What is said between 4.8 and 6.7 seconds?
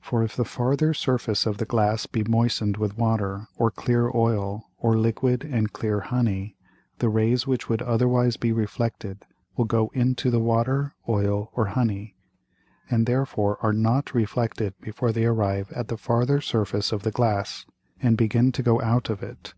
liquid and clear Honey,